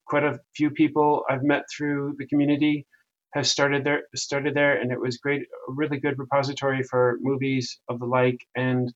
Quite 0.07 0.23
a 0.23 0.39
few 0.55 0.69
people 0.69 1.23
I've 1.29 1.43
met 1.43 1.63
through 1.75 2.15
the 2.17 2.27
community 2.27 2.85
have 3.33 3.47
started 3.47 3.83
there 3.83 4.03
started 4.15 4.55
there 4.55 4.79
and 4.79 4.91
it 4.91 4.99
was 4.99 5.17
great 5.17 5.41
a 5.41 5.71
really 5.73 5.99
good 5.99 6.17
repository 6.17 6.81
for 6.83 7.17
movies 7.21 7.79
of 7.89 7.99
the 7.99 8.05
like 8.05 8.39
and 8.55 8.93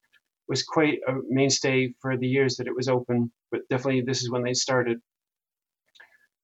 was 0.48 0.64
quite 0.64 1.00
a 1.08 1.14
mainstay 1.30 1.94
for 2.02 2.18
the 2.18 2.28
years 2.28 2.56
that 2.58 2.68
it 2.68 2.76
was 2.76 2.88
open 2.88 3.32
but 3.52 3.62
definitely 3.70 4.02
this 4.02 4.22
is 4.22 4.32
when 4.32 4.44
they 4.44 4.54
started. 4.54 5.00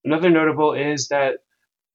Another 0.04 0.30
notable 0.30 0.74
is 0.74 1.08
that 1.10 1.40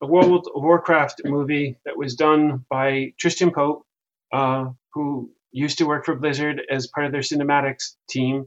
the 0.03 0.09
world 0.09 0.49
of 0.55 0.63
warcraft 0.63 1.23
movie 1.25 1.79
that 1.87 1.97
was 1.97 2.17
done 2.17 2.67
by 2.69 3.15
tristan 3.19 3.53
pope 3.53 3.87
uh, 4.33 4.67
who 4.93 5.31
used 5.53 5.79
to 5.79 5.87
work 5.87 6.05
for 6.05 6.17
blizzard 6.17 6.61
as 6.71 6.89
part 6.89 7.07
of 7.07 7.13
their 7.13 7.23
cinematics 7.23 7.97
team 8.11 8.47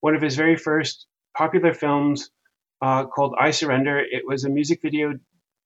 one 0.00 0.16
of 0.16 0.22
his 0.22 0.36
very 0.36 0.56
first 0.56 1.06
popular 1.36 1.72
films 1.74 2.30
uh, 2.82 3.04
called 3.06 3.36
i 3.38 3.52
surrender 3.52 3.98
it 3.98 4.24
was 4.26 4.44
a 4.44 4.50
music 4.50 4.80
video 4.82 5.14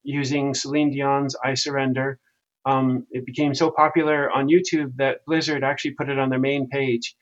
using 0.02 0.54
Celine 0.54 0.90
Dion's 0.90 1.36
I 1.44 1.54
Surrender. 1.54 2.18
Um, 2.64 3.06
it 3.10 3.26
became 3.26 3.54
so 3.54 3.70
popular 3.70 4.30
on 4.30 4.48
YouTube 4.48 4.96
that 4.96 5.20
Blizzard 5.26 5.64
actually 5.64 5.92
put 5.92 6.08
it 6.08 6.18
on 6.18 6.30
their 6.30 6.38
main 6.38 6.68
page, 6.68 7.14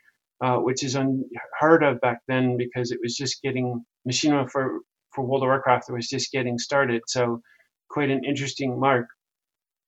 uh, 0.42 0.56
which 0.58 0.82
is 0.82 0.94
unheard 0.94 1.82
of 1.82 2.00
back 2.00 2.20
then 2.28 2.56
because 2.56 2.90
it 2.92 2.99
was 3.02 3.16
just 3.16 3.42
getting 3.42 3.85
Machinima 4.08 4.50
for, 4.50 4.80
for 5.12 5.25
World 5.25 5.42
of 5.42 5.49
Warcraft 5.49 5.90
was 5.90 6.08
just 6.08 6.32
getting 6.32 6.58
started. 6.58 7.02
So 7.06 7.42
quite 7.88 8.11
an 8.11 8.25
interesting 8.25 8.78
mark. 8.78 9.09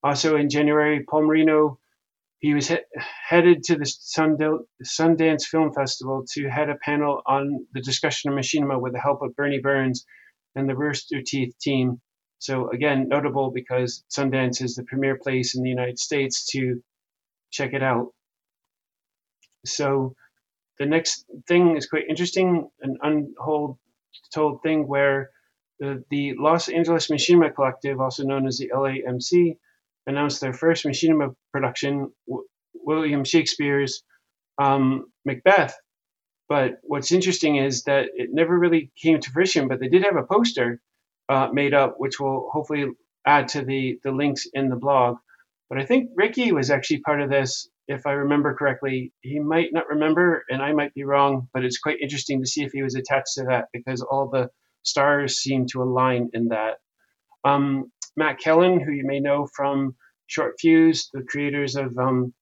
Also 0.02 0.36
in 0.36 0.48
January, 0.50 1.04
Paul 1.08 1.26
Marino, 1.26 1.78
he 2.40 2.54
was 2.54 2.68
he- 2.68 2.78
headed 3.28 3.64
to 3.64 3.76
the 3.76 3.84
Sundance 3.84 5.42
Film 5.44 5.72
Festival 5.72 6.24
to 6.34 6.48
head 6.48 6.70
a 6.70 6.76
panel 6.76 7.22
on 7.26 7.66
the 7.72 7.80
discussion 7.80 8.30
of 8.30 8.38
Machinima 8.38 8.80
with 8.80 8.92
the 8.92 9.00
help 9.00 9.22
of 9.22 9.34
Bernie 9.34 9.60
Burns 9.60 10.06
and 10.54 10.68
the 10.68 10.76
Rooster 10.76 11.20
Teeth 11.22 11.56
team. 11.60 12.00
So 12.38 12.70
again, 12.70 13.08
notable 13.08 13.50
because 13.50 14.04
Sundance 14.10 14.62
is 14.62 14.76
the 14.76 14.84
premier 14.84 15.18
place 15.18 15.56
in 15.56 15.62
the 15.62 15.68
United 15.68 15.98
States 15.98 16.48
to 16.52 16.80
check 17.50 17.72
it 17.72 17.82
out. 17.82 18.12
So 19.66 20.14
the 20.78 20.86
next 20.86 21.24
thing 21.48 21.76
is 21.76 21.86
quite 21.86 22.08
interesting, 22.08 22.70
an 22.80 22.98
untold 23.02 23.78
told 24.32 24.62
thing 24.62 24.86
where 24.86 25.30
the, 25.80 26.04
the 26.10 26.34
Los 26.38 26.68
Angeles 26.68 27.08
Machinima 27.08 27.54
Collective, 27.54 28.00
also 28.00 28.24
known 28.24 28.46
as 28.46 28.58
the 28.58 28.70
LAMC, 28.74 29.56
announced 30.06 30.40
their 30.40 30.52
first 30.52 30.84
Machinima 30.84 31.34
production, 31.52 32.12
w- 32.26 32.46
William 32.74 33.24
Shakespeare's 33.24 34.02
um, 34.58 35.06
Macbeth. 35.24 35.76
But 36.48 36.78
what's 36.82 37.12
interesting 37.12 37.56
is 37.56 37.84
that 37.84 38.06
it 38.14 38.30
never 38.32 38.58
really 38.58 38.90
came 39.00 39.20
to 39.20 39.30
fruition, 39.30 39.68
but 39.68 39.80
they 39.80 39.88
did 39.88 40.04
have 40.04 40.16
a 40.16 40.24
poster 40.24 40.80
uh, 41.28 41.48
made 41.52 41.74
up, 41.74 41.96
which 41.98 42.18
will 42.18 42.48
hopefully 42.50 42.86
add 43.26 43.48
to 43.48 43.62
the, 43.62 43.98
the 44.02 44.12
links 44.12 44.46
in 44.54 44.70
the 44.70 44.76
blog. 44.76 45.18
But 45.68 45.78
I 45.78 45.84
think 45.84 46.10
Ricky 46.16 46.52
was 46.52 46.70
actually 46.70 47.00
part 47.00 47.20
of 47.20 47.28
this, 47.28 47.68
if 47.86 48.06
I 48.06 48.12
remember 48.12 48.54
correctly. 48.54 49.12
He 49.20 49.38
might 49.38 49.72
not 49.72 49.88
remember, 49.88 50.44
and 50.48 50.62
I 50.62 50.72
might 50.72 50.94
be 50.94 51.04
wrong, 51.04 51.48
but 51.52 51.64
it's 51.64 51.78
quite 51.78 52.00
interesting 52.00 52.40
to 52.40 52.46
see 52.48 52.64
if 52.64 52.72
he 52.72 52.82
was 52.82 52.94
attached 52.94 53.34
to 53.34 53.44
that 53.44 53.66
because 53.74 54.00
all 54.00 54.28
the 54.30 54.48
stars 54.88 55.38
seem 55.38 55.66
to 55.68 55.82
align 55.82 56.30
in 56.32 56.48
that. 56.48 56.76
Um, 57.44 57.92
Matt 58.16 58.40
Kelland, 58.40 58.82
who 58.82 58.92
you 58.92 59.06
may 59.06 59.20
know 59.20 59.48
from 59.54 59.94
Short 60.26 60.54
Fuse, 60.60 61.08
the 61.12 61.22
creators 61.22 61.76
of 61.76 61.96
um, 61.98 62.34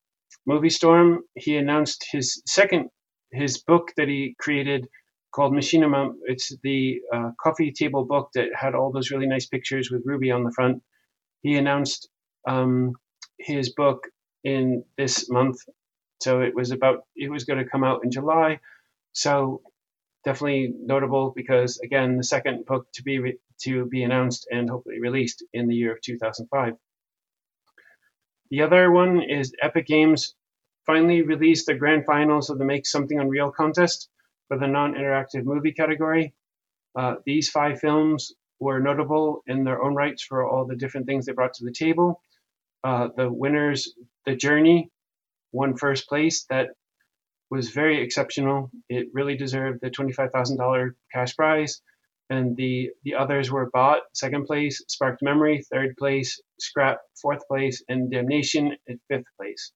Movie 0.46 0.70
Storm, 0.70 1.20
he 1.34 1.56
announced 1.56 2.06
his 2.10 2.42
second 2.46 2.88
his 3.32 3.58
book 3.58 3.92
that 3.96 4.08
he 4.08 4.34
created 4.38 4.86
called 5.34 5.52
Machinima. 5.52 6.12
It's 6.24 6.56
the 6.62 7.00
uh, 7.12 7.30
coffee 7.40 7.72
table 7.72 8.04
book 8.04 8.30
that 8.34 8.48
had 8.54 8.74
all 8.74 8.90
those 8.90 9.10
really 9.10 9.26
nice 9.26 9.46
pictures 9.46 9.90
with 9.90 10.02
Ruby 10.04 10.30
on 10.30 10.44
the 10.44 10.52
front. 10.52 10.82
He 11.42 11.56
announced 11.56 12.08
um, 12.48 12.94
his 13.38 13.72
book 13.74 14.06
in 14.44 14.84
this 14.96 15.28
month, 15.28 15.58
so 16.22 16.40
it 16.40 16.54
was 16.54 16.70
about 16.70 17.00
it 17.14 17.30
was 17.30 17.44
going 17.44 17.62
to 17.62 17.68
come 17.68 17.84
out 17.84 18.02
in 18.04 18.10
July. 18.10 18.60
So 19.12 19.60
definitely 20.26 20.74
notable 20.78 21.32
because 21.34 21.78
again, 21.78 22.18
the 22.18 22.24
second 22.24 22.66
book 22.66 22.88
to 22.94 23.04
be 23.04 23.20
re- 23.20 23.38
to 23.60 23.86
be 23.86 24.02
announced 24.02 24.48
and 24.50 24.68
hopefully 24.68 25.00
released 25.00 25.44
in 25.54 25.68
the 25.68 25.76
year 25.76 25.92
of 25.92 26.02
2005. 26.02 26.74
The 28.50 28.62
other 28.62 28.90
one 28.90 29.22
is 29.22 29.54
Epic 29.62 29.86
Games 29.86 30.34
finally 30.84 31.22
released 31.22 31.66
the 31.66 31.74
grand 31.74 32.04
finals 32.06 32.50
of 32.50 32.58
the 32.58 32.64
Make 32.64 32.86
Something 32.86 33.20
Unreal 33.20 33.52
contest 33.52 34.10
for 34.48 34.58
the 34.58 34.66
non-interactive 34.66 35.44
movie 35.44 35.72
category. 35.72 36.34
Uh, 36.96 37.16
these 37.24 37.48
five 37.48 37.80
films 37.80 38.32
were 38.60 38.80
notable 38.80 39.42
in 39.46 39.64
their 39.64 39.82
own 39.82 39.94
rights 39.94 40.24
for 40.24 40.46
all 40.46 40.66
the 40.66 40.76
different 40.76 41.06
things 41.06 41.26
they 41.26 41.32
brought 41.32 41.54
to 41.54 41.64
the 41.64 41.72
table. 41.72 42.20
Uh, 42.84 43.08
the 43.16 43.30
winners, 43.32 43.94
The 44.26 44.36
Journey, 44.36 44.90
won 45.52 45.76
first 45.76 46.08
place. 46.08 46.44
That 46.50 46.70
was 47.50 47.70
very 47.70 48.02
exceptional. 48.02 48.70
It 48.88 49.08
really 49.12 49.36
deserved 49.36 49.80
the 49.80 49.90
$25,000 49.90 50.90
cash 51.12 51.36
prize. 51.36 51.80
And 52.28 52.56
the, 52.56 52.90
the 53.04 53.14
others 53.14 53.52
were 53.52 53.70
Bot, 53.70 54.02
second 54.12 54.46
place, 54.46 54.82
Sparked 54.88 55.22
Memory, 55.22 55.62
third 55.72 55.96
place, 55.96 56.40
Scrap, 56.58 56.98
fourth 57.20 57.46
place, 57.46 57.84
and 57.88 58.10
Damnation 58.10 58.76
at 58.88 58.96
fifth 59.08 59.26
place. 59.38 59.72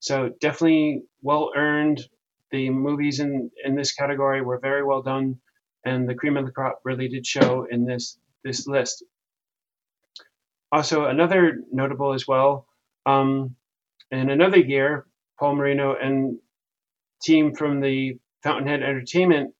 So 0.00 0.30
definitely 0.40 1.02
well 1.22 1.50
earned, 1.56 2.02
the 2.50 2.70
movies 2.70 3.20
in 3.20 3.50
in 3.64 3.74
this 3.74 3.92
category 3.92 4.42
were 4.42 4.58
very 4.58 4.84
well 4.84 5.02
done, 5.02 5.40
and 5.84 6.08
the 6.08 6.14
cream 6.14 6.36
of 6.36 6.46
the 6.46 6.52
crop 6.52 6.80
really 6.84 7.08
did 7.08 7.26
show 7.26 7.66
in 7.70 7.84
this 7.84 8.18
this 8.44 8.66
list. 8.68 9.02
Also, 10.70 11.06
another 11.06 11.58
notable 11.72 12.12
as 12.12 12.28
well, 12.28 12.66
um, 13.06 13.56
in 14.10 14.30
another 14.30 14.58
year, 14.58 15.06
Paul 15.38 15.56
Marino 15.56 15.94
and 15.94 16.38
team 17.24 17.54
from 17.54 17.80
the 17.80 18.18
Fountainhead 18.42 18.82
Entertainment 18.82 19.54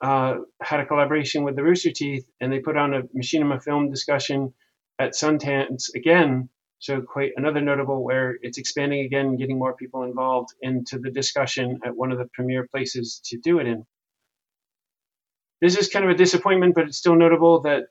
uh, 0.00 0.36
had 0.62 0.80
a 0.80 0.86
collaboration 0.86 1.44
with 1.44 1.56
the 1.56 1.62
Rooster 1.62 1.90
Teeth, 1.90 2.24
and 2.40 2.52
they 2.52 2.60
put 2.60 2.76
on 2.76 2.94
a 2.94 3.02
machinima 3.16 3.62
film 3.62 3.90
discussion 3.90 4.54
at 4.98 5.12
Sundance 5.12 5.94
again 5.94 6.48
so 6.80 7.02
quite 7.02 7.32
another 7.36 7.60
notable 7.60 8.02
where 8.02 8.38
it's 8.40 8.56
expanding 8.56 9.04
again, 9.04 9.36
getting 9.36 9.58
more 9.58 9.76
people 9.76 10.02
involved 10.02 10.48
into 10.62 10.98
the 10.98 11.10
discussion 11.10 11.78
at 11.84 11.94
one 11.94 12.10
of 12.10 12.16
the 12.16 12.28
premier 12.32 12.66
places 12.70 13.20
to 13.26 13.38
do 13.38 13.58
it 13.58 13.66
in. 13.66 13.84
This 15.60 15.76
is 15.76 15.90
kind 15.90 16.06
of 16.06 16.10
a 16.10 16.14
disappointment, 16.14 16.74
but 16.74 16.84
it's 16.84 16.96
still 16.96 17.16
notable 17.16 17.60
that 17.62 17.84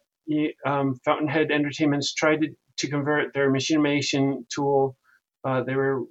um, 0.66 1.00
Fountainhead 1.06 1.52
Entertainment's 1.52 2.16
tried 2.16 2.42
to, 2.42 2.48
to 2.78 2.90
convert 2.90 3.32
their 3.36 3.52
machinimation 3.52 4.44
tool. 4.50 4.98
Uh, 5.44 5.62
they 5.62 5.76
were 5.76 6.06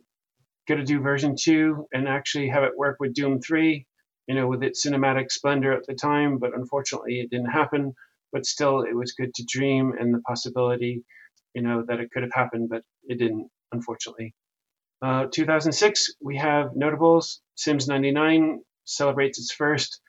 going 0.69 0.79
to 0.79 0.85
do 0.85 1.01
version 1.01 1.35
two 1.39 1.87
and 1.93 2.07
actually 2.07 2.49
have 2.49 2.63
it 2.63 2.77
work 2.77 2.99
with 3.01 3.15
Doom 3.15 3.41
3, 3.41 3.87
you 4.27 4.35
know, 4.35 4.47
with 4.47 4.63
its 4.63 4.87
cinematic 4.87 5.31
splendor 5.33 5.73
at 5.73 5.87
the 5.87 5.95
time, 5.95 6.39
but 6.39 6.55
unfortunately 6.55 7.21
it 7.21 7.31
didn't 7.31 7.51
happen. 7.51 7.95
But 8.31 8.45
still, 8.45 8.83
it 8.83 8.95
was 8.95 9.13
good 9.13 9.33
to 9.35 9.45
dream 9.49 9.95
and 9.99 10.15
the 10.15 10.21
possibility 10.21 11.03
you 11.55 11.63
know, 11.63 11.85
that 11.89 12.01
it 12.01 12.11
could 12.13 12.23
have 12.23 12.33
happened, 12.33 12.69
but 12.69 12.83
it 13.09 13.19
didn't, 13.19 13.49
unfortunately. 13.73 14.35
Uh, 15.03 15.27
2006, 15.33 16.15
we 16.21 16.37
have 16.37 16.71
notables. 16.75 17.41
Sims 17.57 17.89
99 17.89 18.61
celebrates 18.85 19.39
its 19.39 19.53
first 19.53 20.01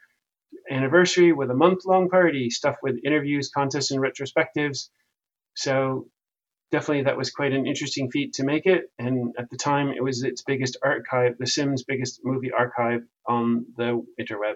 anniversary 0.70 1.32
with 1.32 1.50
a 1.52 1.56
month 1.56 1.86
long 1.86 2.10
party 2.10 2.50
stuffed 2.50 2.84
with 2.84 3.00
interviews, 3.04 3.50
contests, 3.50 3.92
and 3.92 4.00
retrospectives. 4.00 4.90
So, 5.56 6.08
definitely, 6.72 7.04
that 7.04 7.18
was 7.18 7.32
quite 7.32 7.54
an 7.54 7.68
interesting 7.68 8.12
feat 8.12 8.34
to 8.34 8.44
make 8.44 8.66
it. 8.66 8.92
And 8.98 9.34
at 9.38 9.50
the 9.50 9.58
time, 9.58 9.90
it 9.90 10.04
was 10.04 10.24
its 10.24 10.44
biggest 10.44 10.78
archive, 10.84 11.38
The 11.38 11.48
Sims' 11.48 11.84
biggest 11.84 12.22
movie 12.24 12.52
archive 12.52 13.02
on 13.28 13.66
the 13.78 14.06
interweb. 14.20 14.56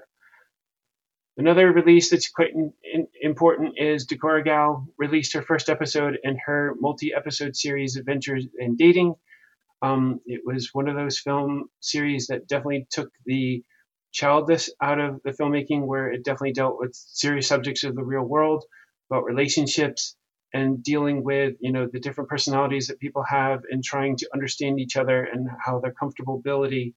Another 1.36 1.72
release 1.72 2.12
that's 2.12 2.30
quite 2.30 2.54
in, 2.54 2.74
in, 2.84 3.08
important 3.22 3.74
is 3.78 4.06
Dekora 4.06 4.44
Gal 4.44 4.88
released 5.00 5.34
her 5.34 5.42
first 5.42 5.68
episode 5.68 6.20
in 6.24 6.38
her 6.46 6.76
multi-episode 6.80 7.56
series 7.56 7.96
Adventures 7.96 8.46
in 8.60 8.76
Dating. 8.76 9.16
Um, 9.82 10.20
it 10.28 10.42
was 10.46 10.70
one 10.74 10.88
of 10.88 10.96
those 10.96 11.18
film 11.20 11.66
series 11.80 12.28
that 12.28 12.48
definitely 12.48 12.88
took 12.92 13.10
the 13.26 13.64
childish 14.12 14.70
out 14.80 15.00
of 15.00 15.22
the 15.24 15.32
filmmaking, 15.32 15.88
where 15.88 16.12
it 16.12 16.24
definitely 16.24 16.54
dealt 16.54 16.80
with 16.80 16.94
serious 16.94 17.48
subjects 17.48 17.84
of 17.84 17.96
the 17.96 18.04
real 18.04 18.24
world, 18.24 18.64
about 19.10 19.26
relationships, 19.26 20.16
and 20.54 20.84
dealing 20.84 21.24
with 21.24 21.56
you 21.60 21.72
know 21.72 21.88
the 21.92 22.00
different 22.00 22.30
personalities 22.30 22.88
that 22.88 23.00
people 23.00 23.24
have, 23.24 23.62
and 23.70 23.84
trying 23.84 24.16
to 24.18 24.30
understand 24.34 24.80
each 24.80 24.98
other 24.98 25.24
and 25.24 25.48
how 25.64 25.80
their 25.80 25.94
comfortability 25.94 26.94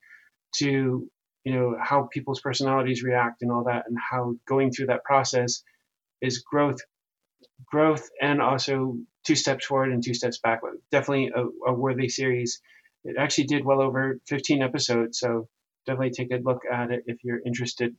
to 0.56 1.10
you 1.44 1.54
know 1.54 1.76
how 1.80 2.08
people's 2.12 2.40
personalities 2.40 3.02
react 3.02 3.42
and 3.42 3.52
all 3.52 3.64
that 3.64 3.84
and 3.88 3.96
how 4.10 4.34
going 4.48 4.70
through 4.70 4.86
that 4.86 5.04
process 5.04 5.62
is 6.20 6.38
growth 6.40 6.80
growth 7.66 8.08
and 8.20 8.40
also 8.40 8.96
two 9.24 9.34
steps 9.34 9.66
forward 9.66 9.92
and 9.92 10.04
two 10.04 10.14
steps 10.14 10.38
backward. 10.38 10.76
Definitely 10.90 11.32
a, 11.34 11.70
a 11.70 11.72
worthy 11.72 12.08
series. 12.08 12.60
It 13.04 13.16
actually 13.18 13.44
did 13.44 13.64
well 13.64 13.80
over 13.80 14.18
15 14.28 14.62
episodes 14.62 15.20
so 15.20 15.48
definitely 15.86 16.10
take 16.10 16.32
a 16.32 16.42
look 16.42 16.62
at 16.70 16.90
it 16.90 17.04
if 17.06 17.18
you're 17.22 17.40
interested. 17.46 17.94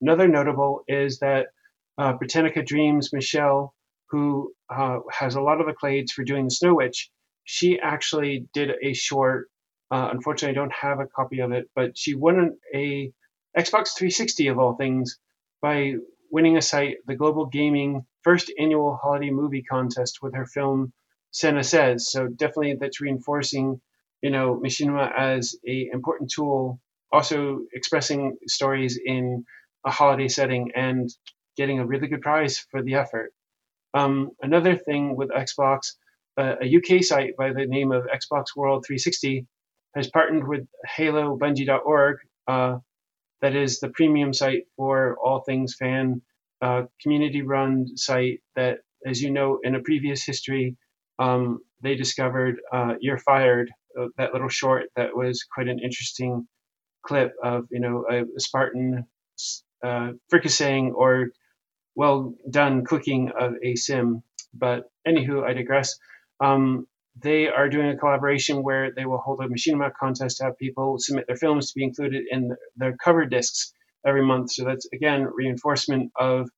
Another 0.00 0.28
notable 0.28 0.82
is 0.86 1.18
that 1.20 1.46
uh, 1.96 2.12
britannica 2.12 2.62
dreams 2.62 3.12
michelle 3.12 3.74
who 4.10 4.52
uh, 4.70 4.98
has 5.10 5.34
a 5.34 5.40
lot 5.40 5.60
of 5.60 5.66
accolades 5.66 6.10
for 6.10 6.24
doing 6.24 6.44
the 6.44 6.50
snow 6.50 6.74
witch 6.74 7.10
she 7.44 7.78
actually 7.80 8.46
did 8.52 8.72
a 8.82 8.92
short 8.92 9.48
uh, 9.90 10.08
unfortunately, 10.12 10.56
I 10.56 10.60
don't 10.60 10.72
have 10.72 11.00
a 11.00 11.06
copy 11.06 11.40
of 11.40 11.52
it, 11.52 11.68
but 11.74 11.96
she 11.96 12.14
won 12.14 12.56
a 12.74 13.10
Xbox 13.56 13.96
360 13.96 14.48
of 14.48 14.58
all 14.58 14.74
things 14.74 15.18
by 15.62 15.94
winning 16.30 16.56
a 16.56 16.62
site, 16.62 16.96
the 17.06 17.14
Global 17.14 17.46
Gaming 17.46 18.04
first 18.22 18.52
annual 18.58 18.96
holiday 18.96 19.30
movie 19.30 19.62
contest 19.62 20.18
with 20.20 20.34
her 20.34 20.44
film 20.46 20.92
Santa 21.30 21.64
Says. 21.64 22.10
So 22.10 22.28
definitely 22.28 22.76
that's 22.78 23.00
reinforcing, 23.00 23.80
you 24.20 24.30
know, 24.30 24.60
machinima 24.62 25.10
as 25.16 25.56
a 25.66 25.88
important 25.92 26.30
tool, 26.30 26.78
also 27.10 27.60
expressing 27.72 28.36
stories 28.46 28.98
in 29.02 29.44
a 29.86 29.90
holiday 29.90 30.28
setting 30.28 30.72
and 30.74 31.08
getting 31.56 31.78
a 31.78 31.86
really 31.86 32.08
good 32.08 32.20
prize 32.20 32.58
for 32.70 32.82
the 32.82 32.94
effort. 32.94 33.32
Um, 33.94 34.30
another 34.42 34.76
thing 34.76 35.16
with 35.16 35.30
Xbox, 35.30 35.94
uh, 36.36 36.56
a 36.62 36.76
UK 36.76 37.02
site 37.02 37.36
by 37.36 37.52
the 37.52 37.66
name 37.66 37.92
of 37.92 38.04
Xbox 38.04 38.56
World 38.56 38.84
360 38.86 39.46
has 39.94 40.08
partnered 40.10 40.46
with 40.46 40.66
HaloBungie.org, 40.96 42.18
uh, 42.46 42.78
that 43.40 43.54
is 43.54 43.80
the 43.80 43.88
premium 43.90 44.32
site 44.32 44.64
for 44.76 45.16
all 45.22 45.40
things 45.40 45.74
fan, 45.74 46.22
uh, 46.60 46.82
community-run 47.02 47.96
site 47.96 48.40
that, 48.56 48.78
as 49.06 49.22
you 49.22 49.30
know, 49.30 49.60
in 49.62 49.74
a 49.74 49.80
previous 49.80 50.24
history, 50.24 50.76
um, 51.18 51.60
they 51.82 51.94
discovered 51.94 52.60
uh, 52.72 52.94
"You're 53.00 53.18
Fired," 53.18 53.70
uh, 53.98 54.06
that 54.16 54.32
little 54.32 54.48
short 54.48 54.86
that 54.96 55.16
was 55.16 55.44
quite 55.44 55.68
an 55.68 55.78
interesting 55.78 56.46
clip 57.02 57.32
of 57.42 57.66
you 57.70 57.80
know 57.80 58.04
a, 58.10 58.22
a 58.22 58.40
Spartan 58.40 59.06
uh, 59.84 60.12
fricasseing 60.32 60.92
or 60.94 61.28
well 61.98 62.32
done 62.48 62.84
cooking 62.84 63.32
of 63.36 63.54
a 63.60 63.74
sim. 63.74 64.22
But 64.54 64.84
anywho, 65.06 65.42
I 65.44 65.52
digress. 65.52 65.98
Um, 66.40 66.86
they 67.20 67.48
are 67.48 67.68
doing 67.68 67.88
a 67.88 67.96
collaboration 67.96 68.62
where 68.62 68.92
they 68.94 69.04
will 69.04 69.18
hold 69.18 69.40
a 69.40 69.48
machinima 69.48 69.90
contest 69.98 70.36
to 70.36 70.44
have 70.44 70.58
people 70.58 71.00
submit 71.00 71.26
their 71.26 71.36
films 71.36 71.72
to 71.72 71.74
be 71.74 71.82
included 71.82 72.22
in 72.30 72.56
their 72.76 72.96
cover 73.04 73.26
discs 73.26 73.72
every 74.06 74.24
month. 74.24 74.52
So 74.52 74.64
that's 74.64 74.86
again 74.92 75.24
reinforcement 75.24 76.12
of 76.16 76.48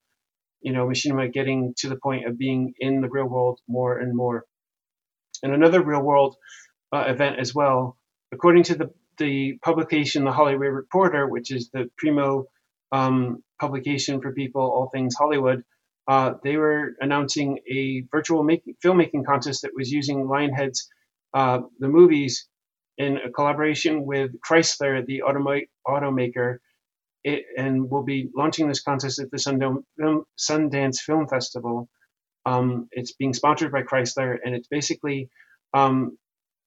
you 0.61 0.75
know 0.75 0.87
machinima 0.87 1.33
getting 1.33 1.73
to 1.79 1.89
the 1.89 1.97
point 1.97 2.27
of 2.27 2.37
being 2.37 2.75
in 2.79 3.01
the 3.01 3.09
real 3.09 3.31
world 3.35 3.61
more 3.67 3.97
and 3.97 4.15
more. 4.15 4.45
And 5.43 5.55
another 5.55 5.83
real 5.83 6.03
world 6.03 6.37
uh, 6.93 7.05
event 7.09 7.39
as 7.39 7.55
well, 7.55 7.97
according 8.31 8.65
to 8.65 8.75
the 8.75 8.91
the 9.17 9.59
publication, 9.63 10.25
the 10.25 10.33
Hollywood 10.33 10.75
Reporter, 10.83 11.27
which 11.27 11.51
is 11.51 11.71
the 11.71 11.89
primo 11.97 12.45
um, 12.93 13.43
publication 13.61 14.21
for 14.21 14.33
people 14.33 14.63
all 14.63 14.91
things 14.93 15.15
Hollywood 15.15 15.65
uh, 16.11 16.35
they 16.43 16.57
were 16.57 16.97
announcing 17.01 17.61
a 17.71 18.03
virtual 18.11 18.43
making, 18.43 18.75
filmmaking 18.85 19.25
contest 19.25 19.63
that 19.63 19.71
was 19.77 19.93
using 19.93 20.27
Lionhead's 20.27 20.89
uh, 21.35 21.61
the 21.79 21.87
movies 21.87 22.49
in 22.99 23.19
a 23.19 23.31
collaboration 23.31 24.05
with 24.05 24.33
Chrysler, 24.41 25.07
the 25.07 25.23
automa- 25.25 25.69
automaker, 25.87 26.59
it, 27.23 27.45
and 27.57 27.89
will 27.89 28.03
be 28.03 28.29
launching 28.37 28.67
this 28.67 28.83
contest 28.83 29.21
at 29.21 29.31
the 29.31 29.39
Film, 29.39 30.25
Sundance 30.37 30.99
Film 30.99 31.29
Festival. 31.29 31.89
Um, 32.45 32.89
it's 32.91 33.13
being 33.13 33.33
sponsored 33.33 33.71
by 33.71 33.83
Chrysler, 33.83 34.37
and 34.45 34.53
it's 34.55 34.67
basically 34.67 35.29
um, 35.75 36.19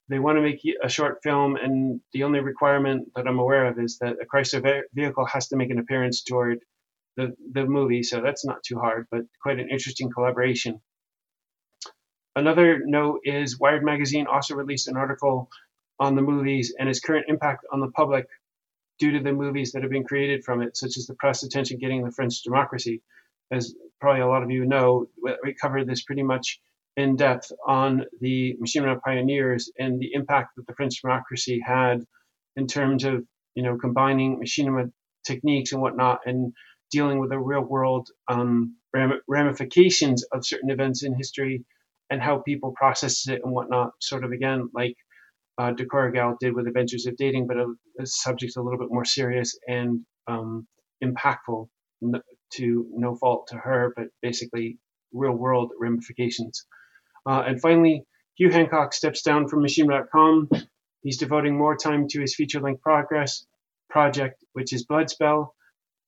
they 0.09 0.19
want 0.19 0.37
to 0.37 0.41
make 0.41 0.61
a 0.83 0.89
short 0.89 1.19
film, 1.23 1.55
and 1.55 2.01
the 2.11 2.23
only 2.23 2.41
requirement 2.41 3.09
that 3.15 3.27
I'm 3.27 3.39
aware 3.39 3.65
of 3.65 3.79
is 3.79 3.97
that 3.99 4.17
a 4.21 4.25
Chrysler 4.25 4.83
vehicle 4.93 5.25
has 5.25 5.47
to 5.47 5.55
make 5.55 5.69
an 5.69 5.79
appearance 5.79 6.23
toward 6.23 6.59
the, 7.15 7.33
the 7.51 7.65
movie, 7.65 8.03
so 8.03 8.21
that's 8.21 8.45
not 8.45 8.63
too 8.63 8.77
hard, 8.79 9.07
but 9.11 9.21
quite 9.41 9.59
an 9.59 9.69
interesting 9.69 10.11
collaboration. 10.11 10.81
Another 12.35 12.81
note 12.83 13.21
is 13.23 13.59
Wired 13.59 13.83
Magazine 13.83 14.25
also 14.27 14.55
released 14.55 14.87
an 14.87 14.97
article 14.97 15.49
on 15.99 16.15
the 16.15 16.21
movies 16.21 16.73
and 16.77 16.89
its 16.89 16.99
current 16.99 17.25
impact 17.29 17.65
on 17.71 17.79
the 17.79 17.91
public 17.91 18.27
due 18.99 19.11
to 19.11 19.19
the 19.19 19.31
movies 19.31 19.71
that 19.71 19.83
have 19.83 19.91
been 19.91 20.03
created 20.03 20.43
from 20.43 20.61
it, 20.61 20.75
such 20.75 20.97
as 20.97 21.05
the 21.05 21.13
press 21.15 21.43
attention 21.43 21.77
getting 21.77 22.03
the 22.03 22.11
French 22.11 22.41
democracy. 22.41 23.01
As 23.51 23.75
probably 24.01 24.21
a 24.21 24.27
lot 24.27 24.43
of 24.43 24.49
you 24.49 24.65
know, 24.65 25.07
we 25.43 25.53
covered 25.53 25.87
this 25.87 26.03
pretty 26.03 26.23
much 26.23 26.59
in 26.97 27.15
depth 27.15 27.51
on 27.67 28.05
the 28.21 28.55
machinima 28.61 28.99
pioneers 29.01 29.71
and 29.79 29.99
the 29.99 30.13
impact 30.13 30.51
that 30.55 30.67
the 30.67 30.73
French 30.75 31.01
democracy 31.01 31.59
had 31.65 32.03
in 32.55 32.67
terms 32.67 33.03
of 33.03 33.23
you 33.55 33.63
know 33.63 33.77
combining 33.77 34.39
machinima 34.39 34.91
techniques 35.25 35.71
and 35.71 35.81
whatnot 35.81 36.19
and 36.25 36.53
dealing 36.91 37.19
with 37.19 37.31
the 37.31 37.39
real 37.39 37.61
world 37.61 38.07
um, 38.27 38.75
ramifications 39.27 40.23
of 40.31 40.45
certain 40.45 40.69
events 40.69 41.03
in 41.03 41.15
history 41.15 41.65
and 42.11 42.21
how 42.21 42.37
people 42.37 42.73
process 42.77 43.27
it 43.27 43.41
and 43.43 43.51
whatnot. 43.51 43.91
Sort 43.99 44.23
of 44.23 44.31
again, 44.31 44.69
like 44.75 44.95
uh, 45.57 45.71
Gal 45.71 46.37
did 46.39 46.53
with 46.53 46.67
Adventures 46.67 47.07
of 47.07 47.17
Dating, 47.17 47.47
but 47.47 47.57
a, 47.57 47.73
a 47.99 48.05
subject 48.05 48.57
a 48.57 48.61
little 48.61 48.79
bit 48.79 48.91
more 48.91 49.05
serious 49.05 49.57
and 49.67 50.01
um, 50.27 50.67
impactful 51.03 51.67
to 52.53 52.85
no 52.91 53.15
fault 53.15 53.47
to 53.47 53.55
her, 53.57 53.93
but 53.95 54.05
basically 54.21 54.77
real 55.11 55.33
world 55.33 55.71
ramifications. 55.79 56.65
Uh, 57.25 57.43
and 57.47 57.61
finally, 57.61 58.05
Hugh 58.35 58.49
Hancock 58.49 58.93
steps 58.93 59.21
down 59.21 59.47
from 59.47 59.63
Machinima.com. 59.63 60.49
He's 61.01 61.17
devoting 61.17 61.57
more 61.57 61.75
time 61.75 62.07
to 62.09 62.21
his 62.21 62.35
feature 62.35 62.59
length 62.59 62.81
progress 62.81 63.45
project, 63.89 64.43
which 64.53 64.73
is 64.73 64.85
Bloodspell, 64.85 65.49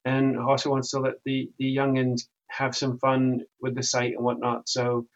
and 0.05 0.37
also 0.39 0.71
wants 0.71 0.91
to 0.91 0.99
let 0.99 1.15
the 1.25 1.49
the 1.59 1.75
youngins 1.75 2.21
have 2.47 2.75
some 2.75 2.97
fun 2.99 3.41
with 3.61 3.75
the 3.75 3.83
site 3.83 4.13
and 4.13 4.23
whatnot. 4.23 4.67
So, 4.69 5.07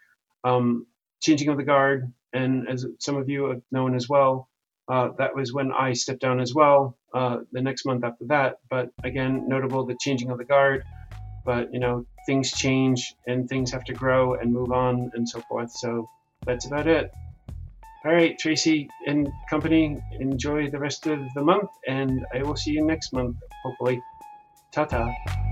um, 0.43 0.85
changing 1.21 1.49
of 1.49 1.57
the 1.57 1.63
guard, 1.63 2.11
and 2.33 2.67
as 2.69 2.85
some 2.99 3.15
of 3.15 3.29
you 3.29 3.45
have 3.45 3.61
known 3.71 3.95
as 3.95 4.07
well, 4.09 4.49
uh, 4.87 5.09
that 5.17 5.35
was 5.35 5.53
when 5.53 5.71
I 5.71 5.93
stepped 5.93 6.21
down 6.21 6.39
as 6.39 6.53
well. 6.53 6.97
Uh, 7.13 7.37
the 7.51 7.61
next 7.61 7.85
month 7.85 8.03
after 8.03 8.25
that, 8.25 8.57
but 8.69 8.91
again, 9.03 9.47
notable 9.47 9.83
the 9.85 9.97
changing 9.99 10.29
of 10.29 10.37
the 10.37 10.45
guard. 10.45 10.83
But 11.43 11.73
you 11.73 11.79
know, 11.79 12.05
things 12.29 12.51
change 12.51 13.15
and 13.25 13.49
things 13.49 13.71
have 13.71 13.83
to 13.83 13.93
grow 13.93 14.35
and 14.35 14.53
move 14.53 14.71
on 14.71 15.09
and 15.15 15.27
so 15.27 15.41
forth. 15.49 15.71
So 15.71 16.07
that's 16.45 16.67
about 16.67 16.85
it. 16.85 17.11
All 18.05 18.13
right, 18.13 18.37
Tracy 18.37 18.87
and 19.07 19.27
company, 19.49 19.97
enjoy 20.19 20.69
the 20.69 20.77
rest 20.77 21.07
of 21.07 21.19
the 21.33 21.41
month, 21.41 21.71
and 21.87 22.23
I 22.31 22.43
will 22.43 22.55
see 22.55 22.71
you 22.71 22.85
next 22.85 23.13
month, 23.13 23.35
hopefully. 23.63 23.99
Ta 24.71 24.85
ta. 24.85 25.48